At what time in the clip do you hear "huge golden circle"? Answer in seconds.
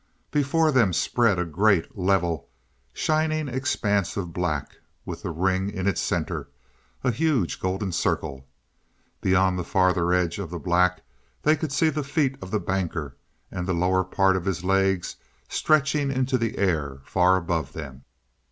7.11-8.47